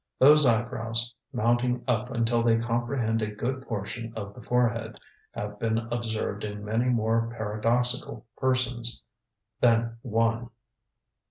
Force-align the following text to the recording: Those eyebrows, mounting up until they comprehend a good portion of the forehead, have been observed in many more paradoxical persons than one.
Those 0.17 0.47
eyebrows, 0.47 1.13
mounting 1.31 1.83
up 1.87 2.09
until 2.09 2.41
they 2.41 2.57
comprehend 2.57 3.21
a 3.21 3.27
good 3.27 3.61
portion 3.67 4.11
of 4.15 4.33
the 4.33 4.41
forehead, 4.41 4.99
have 5.33 5.59
been 5.59 5.77
observed 5.77 6.43
in 6.43 6.65
many 6.65 6.85
more 6.85 7.31
paradoxical 7.37 8.25
persons 8.35 9.03
than 9.59 9.97
one. 10.01 10.49